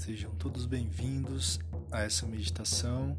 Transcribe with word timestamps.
Sejam 0.00 0.30
todos 0.36 0.64
bem-vindos 0.64 1.60
a 1.92 2.00
essa 2.00 2.26
meditação, 2.26 3.14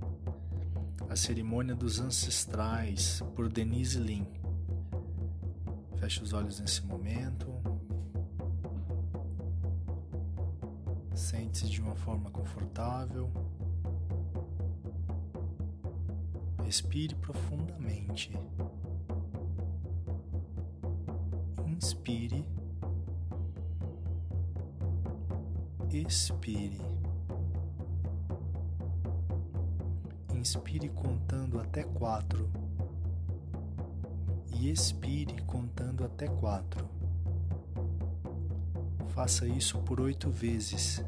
a 1.07 1.15
cerimônia 1.15 1.75
dos 1.75 1.99
ancestrais, 1.99 3.21
por 3.35 3.47
Denise 3.49 3.99
Lin. 3.99 4.25
Feche 5.97 6.23
os 6.23 6.33
olhos 6.33 6.59
nesse 6.59 6.83
momento. 6.83 7.53
Sente-se 11.13 11.69
de 11.69 11.79
uma 11.79 11.95
forma 11.95 12.31
confortável. 12.31 13.29
Respire 16.63 17.13
profundamente. 17.13 18.31
Inspire. 21.67 22.43
Expire. 25.99 26.79
Inspire 30.33 30.89
contando 30.89 31.59
até 31.59 31.83
quatro 31.83 32.49
e 34.53 34.69
expire 34.69 35.41
contando 35.43 36.03
até 36.03 36.27
quatro. 36.27 36.87
Faça 39.09 39.45
isso 39.45 39.79
por 39.79 39.99
oito 39.99 40.29
vezes. 40.29 41.03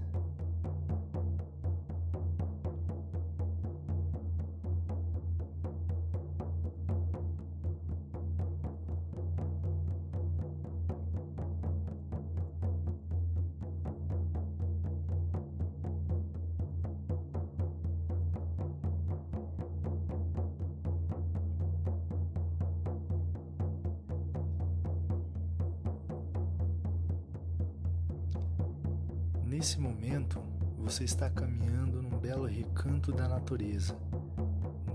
Nesse 29.56 29.80
momento, 29.80 30.42
você 30.80 31.04
está 31.04 31.30
caminhando 31.30 32.02
num 32.02 32.18
belo 32.18 32.48
recanto 32.48 33.12
da 33.12 33.28
natureza. 33.28 33.96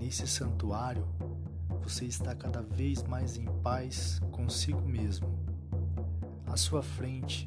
Nesse 0.00 0.26
santuário, 0.26 1.06
você 1.80 2.06
está 2.06 2.34
cada 2.34 2.60
vez 2.60 3.04
mais 3.04 3.36
em 3.36 3.44
paz 3.62 4.20
consigo 4.32 4.82
mesmo. 4.82 5.28
À 6.44 6.56
sua 6.56 6.82
frente, 6.82 7.46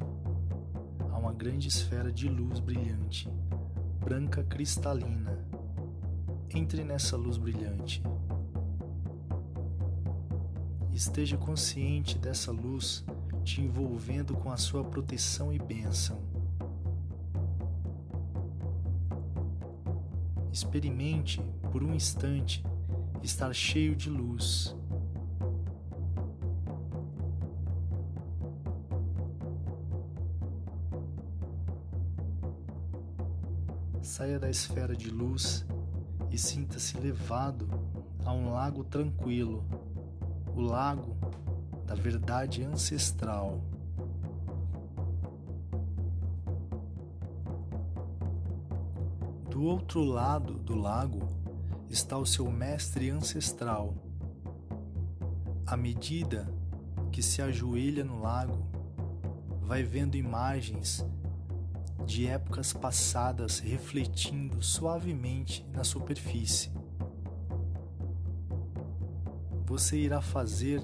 há 1.09 1.17
uma 1.17 1.33
grande 1.33 1.67
esfera 1.67 2.13
de 2.13 2.29
luz 2.29 2.61
brilhante, 2.61 3.29
branca 3.99 4.41
cristalina. 4.41 5.37
Entre 6.55 6.81
nessa 6.85 7.17
luz 7.17 7.35
brilhante. 7.35 8.01
Esteja 10.93 11.37
consciente 11.37 12.17
dessa 12.17 12.53
luz 12.53 13.03
te 13.43 13.59
envolvendo 13.59 14.33
com 14.33 14.49
a 14.49 14.55
sua 14.55 14.81
proteção 14.81 15.51
e 15.51 15.59
bênção. 15.59 16.30
Experimente 20.51 21.41
por 21.71 21.83
um 21.83 21.93
instante 21.93 22.63
estar 23.23 23.53
cheio 23.53 23.95
de 23.95 24.09
luz. 24.09 24.75
Saia 34.01 34.37
da 34.37 34.49
esfera 34.49 34.95
de 34.95 35.09
luz 35.09 35.65
e 36.29 36.37
sinta-se 36.37 36.97
levado 36.97 37.69
a 38.25 38.33
um 38.33 38.51
lago 38.51 38.83
tranquilo, 38.83 39.63
o 40.53 40.61
lago 40.61 41.15
da 41.85 41.95
verdade 41.95 42.63
ancestral. 42.63 43.70
Do 49.61 49.67
outro 49.67 50.03
lado 50.03 50.55
do 50.55 50.73
lago 50.73 51.19
está 51.87 52.17
o 52.17 52.25
seu 52.25 52.49
mestre 52.49 53.11
ancestral. 53.11 53.93
À 55.67 55.77
medida 55.77 56.51
que 57.11 57.21
se 57.21 57.43
ajoelha 57.43 58.03
no 58.03 58.19
lago, 58.19 58.57
vai 59.61 59.83
vendo 59.83 60.15
imagens 60.15 61.05
de 62.07 62.25
épocas 62.25 62.73
passadas 62.73 63.59
refletindo 63.59 64.63
suavemente 64.63 65.63
na 65.71 65.83
superfície. 65.83 66.71
Você 69.67 69.95
irá 69.95 70.23
fazer 70.23 70.83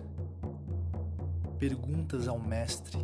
perguntas 1.57 2.27
ao 2.27 2.37
mestre 2.37 3.03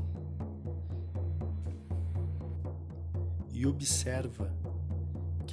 e 3.50 3.66
observa 3.66 4.53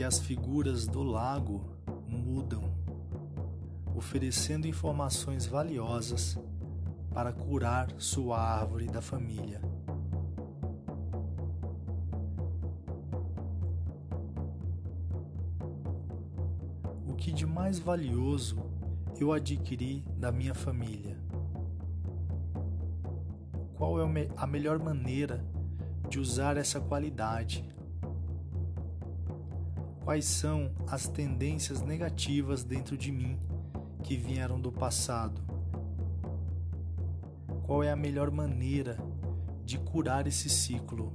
que 0.00 0.04
as 0.04 0.18
figuras 0.18 0.86
do 0.86 1.02
lago 1.02 1.62
mudam, 2.08 2.62
oferecendo 3.94 4.66
informações 4.66 5.44
valiosas 5.44 6.38
para 7.12 7.34
curar 7.34 7.92
sua 7.98 8.40
árvore 8.40 8.86
da 8.86 9.02
família. 9.02 9.60
O 17.06 17.14
que 17.14 17.30
de 17.30 17.44
mais 17.44 17.78
valioso 17.78 18.56
eu 19.20 19.34
adquiri 19.34 20.02
da 20.16 20.32
minha 20.32 20.54
família? 20.54 21.18
Qual 23.74 24.00
é 24.00 24.28
a 24.34 24.46
melhor 24.46 24.78
maneira 24.78 25.44
de 26.08 26.18
usar 26.18 26.56
essa 26.56 26.80
qualidade 26.80 27.68
quais 30.04 30.24
são 30.24 30.70
as 30.86 31.06
tendências 31.06 31.82
negativas 31.82 32.64
dentro 32.64 32.96
de 32.96 33.12
mim 33.12 33.38
que 34.02 34.16
vieram 34.16 34.60
do 34.60 34.72
passado. 34.72 35.40
Qual 37.62 37.82
é 37.82 37.90
a 37.90 37.96
melhor 37.96 38.30
maneira 38.30 38.98
de 39.64 39.78
curar 39.78 40.26
esse 40.26 40.48
ciclo? 40.48 41.12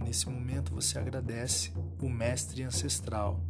Nesse 0.00 0.28
momento 0.28 0.74
você 0.74 0.98
agradece 0.98 1.72
o 2.02 2.08
mestre 2.08 2.64
ancestral. 2.64 3.40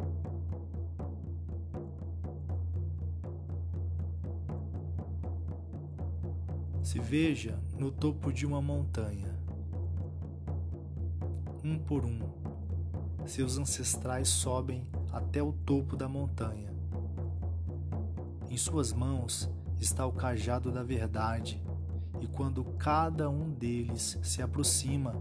Se 6.91 6.99
veja 6.99 7.57
no 7.79 7.93
topo 7.93 8.33
de 8.33 8.45
uma 8.45 8.61
montanha. 8.61 9.33
Um 11.63 11.79
por 11.79 12.05
um, 12.05 12.19
seus 13.25 13.59
ancestrais 13.59 14.27
sobem 14.27 14.85
até 15.13 15.41
o 15.41 15.53
topo 15.53 15.97
da 15.97 16.09
montanha. 16.09 16.75
Em 18.51 18.57
suas 18.57 18.93
mãos 18.93 19.49
está 19.79 20.05
o 20.05 20.11
cajado 20.11 20.73
da 20.73 20.83
verdade, 20.83 21.63
e 22.21 22.27
quando 22.27 22.65
cada 22.77 23.31
um 23.31 23.53
deles 23.53 24.19
se 24.21 24.43
aproxima, 24.43 25.15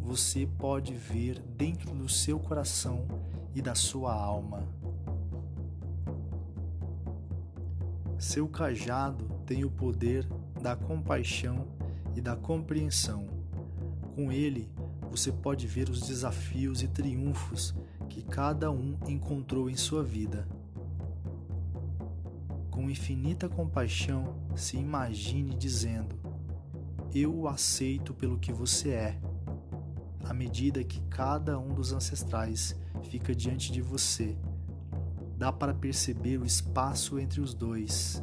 você 0.00 0.46
pode 0.46 0.94
ver 0.94 1.42
dentro 1.42 1.94
do 1.94 2.08
seu 2.08 2.40
coração 2.40 3.06
e 3.54 3.60
da 3.60 3.74
sua 3.74 4.14
alma. 4.14 4.66
Seu 8.18 8.48
cajado 8.48 9.28
tem 9.44 9.62
o 9.62 9.70
poder 9.70 10.26
da 10.62 10.76
compaixão 10.76 11.66
e 12.14 12.20
da 12.20 12.36
compreensão. 12.36 13.26
Com 14.14 14.30
ele, 14.30 14.70
você 15.10 15.32
pode 15.32 15.66
ver 15.66 15.88
os 15.88 16.06
desafios 16.06 16.82
e 16.82 16.88
triunfos 16.88 17.74
que 18.08 18.22
cada 18.22 18.70
um 18.70 18.96
encontrou 19.08 19.68
em 19.68 19.74
sua 19.74 20.04
vida. 20.04 20.46
Com 22.70 22.88
infinita 22.88 23.48
compaixão, 23.48 24.36
se 24.54 24.76
imagine 24.76 25.52
dizendo: 25.54 26.16
Eu 27.12 27.34
o 27.34 27.48
aceito 27.48 28.14
pelo 28.14 28.38
que 28.38 28.52
você 28.52 28.90
é. 28.90 29.20
À 30.24 30.32
medida 30.32 30.84
que 30.84 31.00
cada 31.10 31.58
um 31.58 31.74
dos 31.74 31.92
ancestrais 31.92 32.78
fica 33.02 33.34
diante 33.34 33.72
de 33.72 33.82
você, 33.82 34.38
dá 35.36 35.52
para 35.52 35.74
perceber 35.74 36.38
o 36.38 36.46
espaço 36.46 37.18
entre 37.18 37.40
os 37.40 37.52
dois 37.52 38.22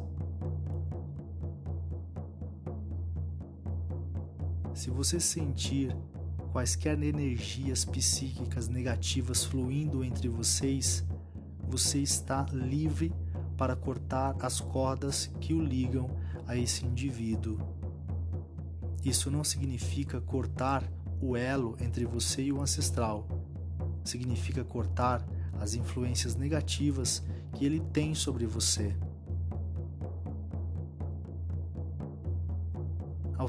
Se 4.90 4.96
você 4.96 5.20
sentir 5.20 5.96
quaisquer 6.52 7.00
energias 7.00 7.84
psíquicas 7.84 8.66
negativas 8.66 9.44
fluindo 9.44 10.02
entre 10.02 10.28
vocês, 10.28 11.06
você 11.68 12.00
está 12.00 12.44
livre 12.52 13.12
para 13.56 13.76
cortar 13.76 14.34
as 14.42 14.58
cordas 14.60 15.30
que 15.40 15.54
o 15.54 15.62
ligam 15.62 16.10
a 16.44 16.56
esse 16.56 16.84
indivíduo. 16.84 17.56
Isso 19.04 19.30
não 19.30 19.44
significa 19.44 20.20
cortar 20.20 20.82
o 21.22 21.36
elo 21.36 21.76
entre 21.80 22.04
você 22.04 22.42
e 22.42 22.52
o 22.52 22.60
ancestral. 22.60 23.28
Significa 24.04 24.64
cortar 24.64 25.24
as 25.60 25.74
influências 25.74 26.34
negativas 26.34 27.22
que 27.54 27.64
ele 27.64 27.78
tem 27.78 28.12
sobre 28.12 28.44
você. 28.44 28.96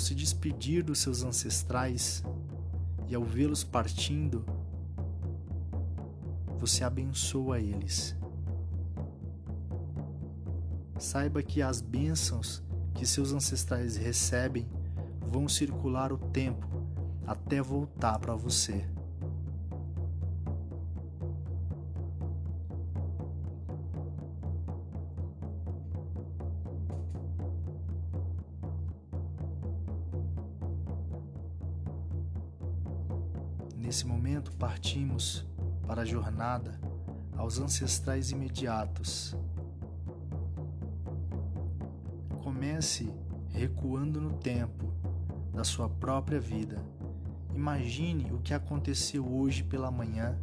Se 0.02 0.16
despedir 0.16 0.84
dos 0.84 1.00
seus 1.00 1.24
ancestrais 1.24 2.24
e 3.08 3.16
ao 3.16 3.24
vê-los 3.24 3.64
partindo, 3.64 4.46
você 6.58 6.84
abençoa 6.84 7.60
eles. 7.60 8.16
Saiba 11.00 11.42
que 11.42 11.62
as 11.62 11.82
bênçãos 11.82 12.64
que 12.94 13.06
seus 13.06 13.32
ancestrais 13.32 13.96
recebem 13.96 14.68
vão 15.22 15.48
circular 15.48 16.12
o 16.12 16.18
tempo 16.18 16.68
até 17.26 17.62
voltar 17.62 18.20
para 18.20 18.36
você. 18.36 18.86
Nesse 33.82 34.06
momento, 34.06 34.52
partimos 34.58 35.44
para 35.88 36.04
a 36.04 36.06
jornada 36.06 36.80
aos 37.36 37.60
ancestrais 37.60 38.30
imediatos. 38.30 39.36
Comece 42.44 43.12
recuando 43.50 44.22
no 44.22 44.34
tempo 44.34 44.86
da 45.52 45.64
sua 45.64 45.90
própria 45.90 46.40
vida. 46.40 46.80
Imagine 47.56 48.32
o 48.32 48.38
que 48.38 48.54
aconteceu 48.54 49.28
hoje 49.28 49.64
pela 49.64 49.90
manhã. 49.90 50.38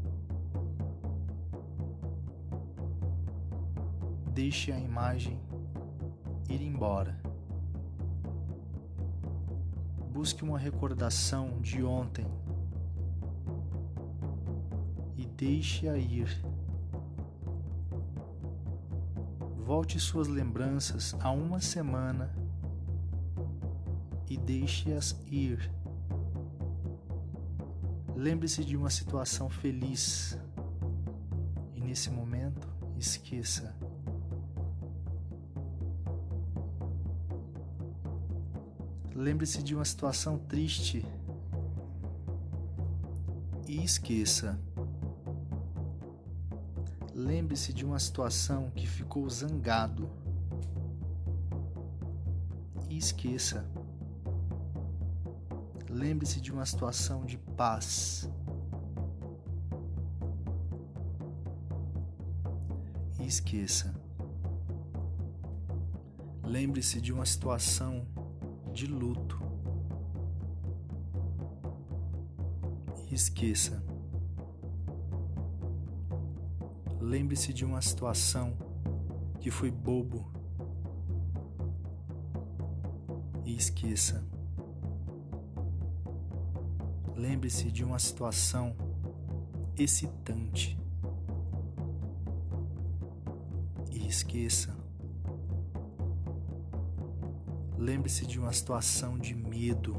Deixe 4.34 4.72
a 4.72 4.80
imagem 4.80 5.40
ir 6.48 6.60
embora. 6.60 7.16
Busque 10.10 10.42
uma 10.42 10.58
recordação 10.58 11.60
de 11.60 11.84
ontem 11.84 12.26
deixe-a 15.38 15.96
ir. 15.96 16.28
Volte 19.56 20.00
suas 20.00 20.26
lembranças 20.26 21.14
a 21.20 21.30
uma 21.30 21.60
semana 21.60 22.34
e 24.28 24.36
deixe-as 24.36 25.16
ir. 25.30 25.70
Lembre-se 28.16 28.64
de 28.64 28.76
uma 28.76 28.90
situação 28.90 29.48
feliz 29.48 30.36
e 31.72 31.80
nesse 31.80 32.10
momento 32.10 32.66
esqueça. 32.96 33.72
Lembre-se 39.14 39.62
de 39.62 39.72
uma 39.76 39.84
situação 39.84 40.36
triste 40.36 41.06
e 43.68 43.84
esqueça. 43.84 44.58
Lembre-se 47.18 47.72
de 47.72 47.84
uma 47.84 47.98
situação 47.98 48.70
que 48.70 48.86
ficou 48.86 49.28
zangado 49.28 50.08
e 52.88 52.96
esqueça. 52.96 53.68
Lembre-se 55.90 56.40
de 56.40 56.52
uma 56.52 56.64
situação 56.64 57.24
de 57.24 57.36
paz 57.36 58.30
e 63.18 63.26
esqueça. 63.26 63.92
Lembre-se 66.44 67.00
de 67.00 67.12
uma 67.12 67.26
situação 67.26 68.06
de 68.72 68.86
luto 68.86 69.42
e 73.10 73.14
esqueça. 73.16 73.87
Lembre-se 77.08 77.54
de 77.54 77.64
uma 77.64 77.80
situação 77.80 78.54
que 79.40 79.50
foi 79.50 79.70
bobo 79.70 80.30
e 83.46 83.56
esqueça. 83.56 84.22
Lembre-se 87.16 87.72
de 87.72 87.82
uma 87.82 87.98
situação 87.98 88.76
excitante 89.74 90.78
e 93.90 94.06
esqueça. 94.06 94.76
Lembre-se 97.78 98.26
de 98.26 98.38
uma 98.38 98.52
situação 98.52 99.18
de 99.18 99.34
medo 99.34 99.96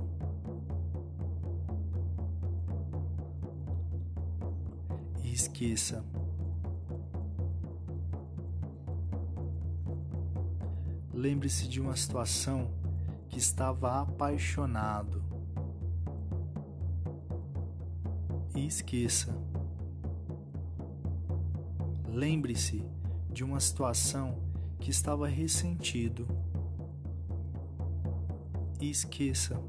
e 5.23 5.33
esqueça. 5.33 6.05
Lembre-se 11.19 11.67
de 11.67 11.81
uma 11.81 11.97
situação 11.97 12.71
que 13.27 13.39
estava 13.39 13.99
apaixonado 13.99 15.21
e 18.55 18.65
esqueça. 18.65 19.37
Lembre-se 22.07 22.85
de 23.29 23.43
uma 23.43 23.59
situação 23.59 24.41
que 24.79 24.91
estava 24.91 25.27
ressentido 25.27 26.25
e 28.79 28.89
esqueça. 28.89 29.61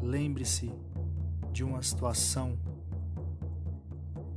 Lembre-se 0.00 0.72
de 1.50 1.64
uma 1.64 1.82
situação 1.82 2.56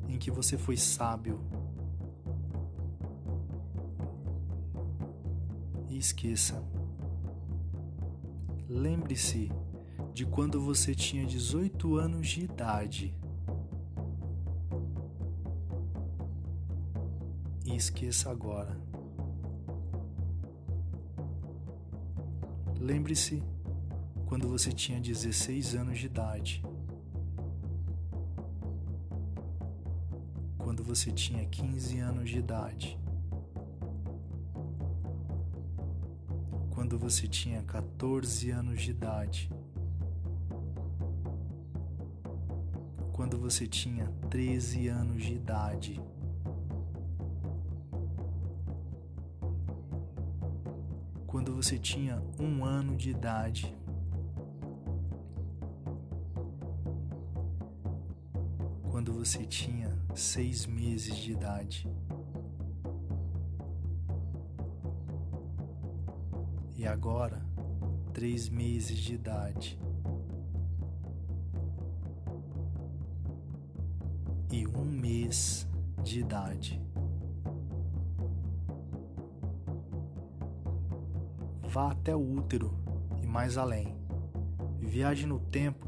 em 0.10 0.18
que 0.18 0.32
você 0.32 0.58
foi 0.58 0.78
sábio 0.78 1.40
e 5.96 5.98
esqueça. 5.98 6.62
Lembre-se 8.68 9.50
de 10.14 10.26
quando 10.26 10.60
você 10.60 10.94
tinha 10.94 11.26
18 11.26 11.96
anos 11.96 12.28
de 12.28 12.44
idade. 12.44 13.16
E 17.64 17.76
esqueça 17.76 18.30
agora. 18.30 18.78
Lembre-se 22.78 23.42
quando 24.26 24.50
você 24.50 24.74
tinha 24.74 25.00
16 25.00 25.76
anos 25.76 25.98
de 25.98 26.08
idade. 26.08 26.62
Quando 30.58 30.84
você 30.84 31.10
tinha 31.10 31.46
15 31.46 32.00
anos 32.00 32.30
de 32.30 32.40
idade. 32.40 33.05
Quando 36.86 37.00
você 37.00 37.28
tinha 37.28 37.64
14 37.64 38.52
anos 38.52 38.80
de 38.80 38.92
idade. 38.92 39.52
Quando 43.12 43.40
você 43.40 43.66
tinha 43.66 44.06
13 44.30 44.88
anos 44.90 45.24
de 45.24 45.34
idade. 45.34 46.00
Quando 51.26 51.56
você 51.56 51.80
tinha 51.80 52.22
um 52.40 52.64
ano 52.64 52.96
de 52.96 53.10
idade. 53.10 53.76
Quando 58.92 59.12
você 59.12 59.44
tinha 59.44 59.92
seis 60.14 60.68
meses 60.68 61.18
de 61.18 61.32
idade. 61.32 61.90
E 66.86 66.88
agora 66.88 67.44
três 68.14 68.48
meses 68.48 69.00
de 69.00 69.16
idade. 69.16 69.80
E 74.52 74.68
um 74.68 74.86
mês 74.86 75.68
de 76.04 76.20
idade. 76.20 76.80
Vá 81.64 81.92
até 81.92 82.16
o 82.16 82.20
útero 82.20 82.72
e 83.20 83.26
mais 83.26 83.58
além. 83.58 83.96
Viaje 84.80 85.26
no 85.26 85.40
tempo 85.40 85.88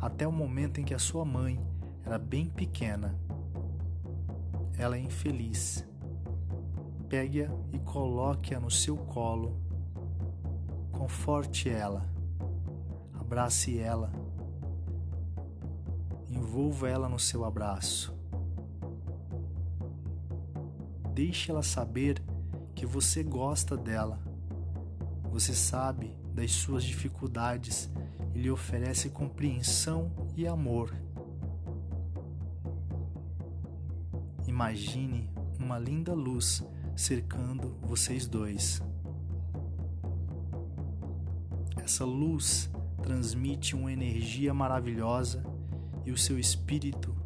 até 0.00 0.24
o 0.24 0.30
momento 0.30 0.80
em 0.80 0.84
que 0.84 0.94
a 0.94 1.00
sua 1.00 1.24
mãe 1.24 1.60
era 2.06 2.16
bem 2.16 2.48
pequena. 2.48 3.18
Ela 4.78 4.96
é 4.96 5.00
infeliz. 5.00 5.84
Pegue-a 7.08 7.50
e 7.72 7.78
coloque-a 7.80 8.60
no 8.60 8.70
seu 8.70 8.96
colo 8.96 9.67
conforte 11.08 11.70
ela, 11.70 12.06
abrace 13.18 13.78
ela, 13.78 14.12
envolva 16.28 16.86
ela 16.86 17.08
no 17.08 17.18
seu 17.18 17.46
abraço. 17.46 18.14
Deixe 21.14 21.50
ela 21.50 21.62
saber 21.62 22.22
que 22.74 22.84
você 22.84 23.22
gosta 23.22 23.74
dela. 23.74 24.20
Você 25.30 25.54
sabe 25.54 26.14
das 26.34 26.52
suas 26.52 26.84
dificuldades 26.84 27.90
e 28.34 28.42
lhe 28.42 28.50
oferece 28.50 29.08
compreensão 29.08 30.12
e 30.36 30.46
amor. 30.46 30.94
Imagine 34.46 35.30
uma 35.58 35.78
linda 35.78 36.12
luz 36.12 36.62
cercando 36.94 37.78
vocês 37.80 38.26
dois. 38.26 38.82
Essa 41.88 42.04
luz 42.04 42.70
transmite 43.02 43.74
uma 43.74 43.90
energia 43.90 44.52
maravilhosa 44.52 45.42
e 46.04 46.12
o 46.12 46.18
seu 46.18 46.38
espírito 46.38 47.16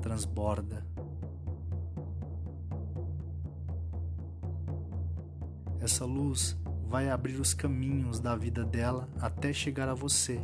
transborda. 0.00 0.86
Essa 5.80 6.04
luz 6.04 6.56
vai 6.86 7.10
abrir 7.10 7.40
os 7.40 7.52
caminhos 7.52 8.20
da 8.20 8.36
vida 8.36 8.64
dela 8.64 9.08
até 9.20 9.52
chegar 9.52 9.88
a 9.88 9.94
você. 9.94 10.40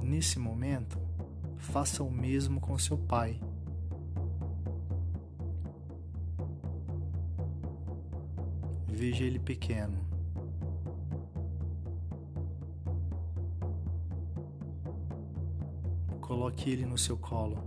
Nesse 0.00 0.38
momento, 0.38 0.96
faça 1.56 2.04
o 2.04 2.10
mesmo 2.10 2.60
com 2.60 2.78
seu 2.78 2.96
pai. 2.96 3.40
Veja 9.02 9.24
ele 9.24 9.40
pequeno. 9.40 9.98
Coloque 16.20 16.70
ele 16.70 16.86
no 16.86 16.96
seu 16.96 17.16
colo. 17.16 17.58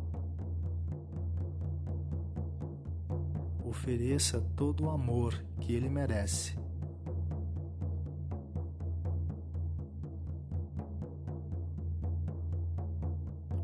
ofereça 3.65 4.39
todo 4.55 4.85
o 4.85 4.89
amor 4.89 5.43
que 5.59 5.73
ele 5.73 5.89
merece. 5.89 6.57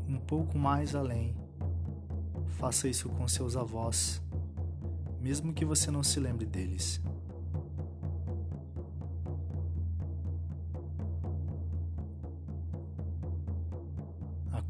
Um 0.06 0.18
pouco 0.18 0.58
mais 0.58 0.94
além, 0.94 1.34
faça 2.58 2.86
isso 2.86 3.08
com 3.08 3.26
seus 3.26 3.56
avós, 3.56 4.22
mesmo 5.18 5.54
que 5.54 5.64
você 5.64 5.90
não 5.90 6.02
se 6.02 6.20
lembre 6.20 6.44
deles. 6.44 7.00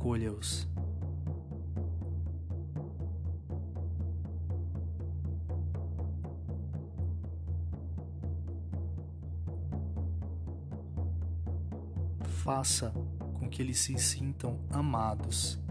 Acolha-os. 0.02 0.66
faça 12.42 12.92
com 13.35 13.49
que 13.49 13.62
eles 13.62 13.78
se 13.78 13.97
sintam 13.97 14.59
amados. 14.73 15.62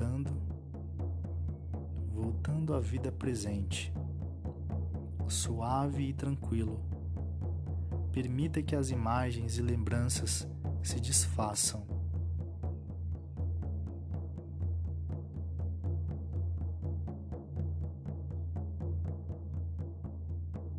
Voltando, 0.00 0.32
voltando 2.10 2.74
à 2.74 2.80
vida 2.80 3.12
presente, 3.12 3.92
suave 5.28 6.08
e 6.08 6.14
tranquilo. 6.14 6.80
Permita 8.10 8.62
que 8.62 8.74
as 8.74 8.88
imagens 8.88 9.58
e 9.58 9.62
lembranças 9.62 10.48
se 10.82 10.98
desfaçam 10.98 11.86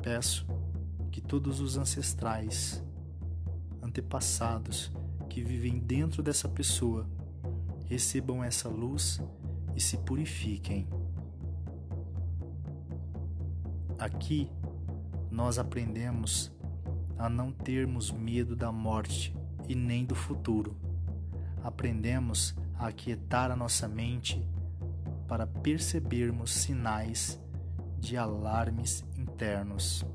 Peço 0.01 0.47
que 1.11 1.21
todos 1.21 1.59
os 1.59 1.77
ancestrais, 1.77 2.83
antepassados 3.83 4.91
que 5.29 5.43
vivem 5.43 5.77
dentro 5.77 6.23
dessa 6.23 6.49
pessoa 6.49 7.07
recebam 7.91 8.41
essa 8.41 8.69
luz 8.69 9.19
e 9.75 9.81
se 9.81 9.97
purifiquem. 9.97 10.87
Aqui 13.99 14.49
nós 15.29 15.59
aprendemos 15.59 16.49
a 17.17 17.27
não 17.27 17.51
termos 17.51 18.09
medo 18.09 18.55
da 18.55 18.71
morte 18.71 19.35
e 19.67 19.75
nem 19.75 20.05
do 20.05 20.15
futuro. 20.15 20.77
Aprendemos 21.61 22.55
a 22.75 22.87
aquietar 22.87 23.51
a 23.51 23.57
nossa 23.57 23.89
mente 23.89 24.41
para 25.27 25.45
percebermos 25.45 26.49
sinais 26.49 27.37
de 27.99 28.15
alarmes 28.15 29.03
internos. 29.17 30.05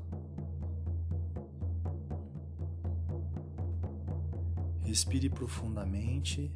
Respire 4.81 5.29
profundamente, 5.29 6.51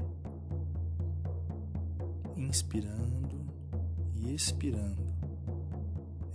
inspirando 2.51 3.45
e 4.13 4.35
expirando. 4.35 5.01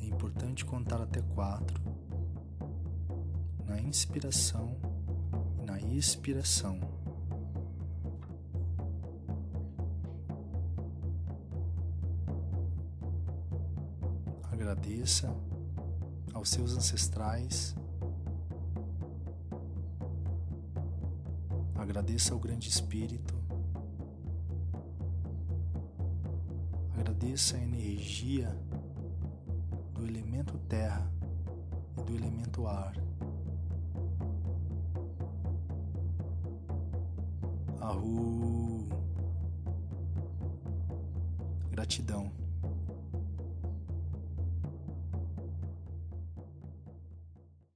É 0.00 0.06
importante 0.06 0.64
contar 0.64 0.98
até 1.02 1.20
quatro 1.20 1.78
na 3.66 3.78
inspiração 3.82 4.74
e 5.60 5.66
na 5.66 5.78
expiração. 5.78 6.80
Agradeça 14.50 15.36
aos 16.32 16.48
seus 16.48 16.74
ancestrais. 16.74 17.76
Agradeça 21.74 22.32
ao 22.32 22.40
Grande 22.40 22.70
Espírito. 22.70 23.45
Agradeça 27.06 27.56
a 27.56 27.60
energia 27.60 28.48
do 29.94 30.04
elemento 30.04 30.58
terra 30.68 31.08
e 31.96 32.02
do 32.02 32.16
elemento 32.16 32.66
ar. 32.66 32.96
Ahu. 37.80 38.88
Gratidão. 41.70 42.32